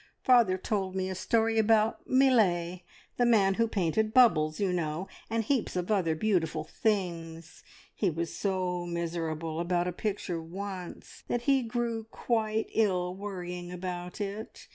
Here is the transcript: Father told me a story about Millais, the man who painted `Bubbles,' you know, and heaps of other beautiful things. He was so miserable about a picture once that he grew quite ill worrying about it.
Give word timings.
Father 0.23 0.57
told 0.57 0.95
me 0.95 1.09
a 1.11 1.13
story 1.13 1.59
about 1.59 2.07
Millais, 2.09 2.81
the 3.17 3.25
man 3.27 3.53
who 3.53 3.67
painted 3.67 4.15
`Bubbles,' 4.15 4.59
you 4.59 4.73
know, 4.73 5.07
and 5.29 5.43
heaps 5.43 5.75
of 5.75 5.91
other 5.91 6.15
beautiful 6.15 6.63
things. 6.63 7.61
He 7.93 8.09
was 8.09 8.35
so 8.35 8.87
miserable 8.87 9.59
about 9.59 9.87
a 9.87 9.91
picture 9.91 10.41
once 10.41 11.23
that 11.27 11.43
he 11.43 11.61
grew 11.61 12.05
quite 12.05 12.71
ill 12.73 13.13
worrying 13.15 13.71
about 13.71 14.19
it. 14.19 14.69